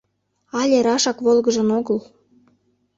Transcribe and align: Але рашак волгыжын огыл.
Але 0.59 0.77
рашак 0.87 1.17
волгыжын 1.25 1.69
огыл. 1.79 1.99